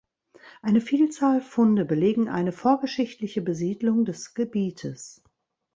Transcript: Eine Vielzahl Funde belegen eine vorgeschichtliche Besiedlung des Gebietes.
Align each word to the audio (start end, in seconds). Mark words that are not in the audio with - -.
Eine 0.63 0.81
Vielzahl 0.81 1.41
Funde 1.41 1.85
belegen 1.85 2.27
eine 2.27 2.51
vorgeschichtliche 2.51 3.43
Besiedlung 3.43 4.03
des 4.03 4.33
Gebietes. 4.33 5.21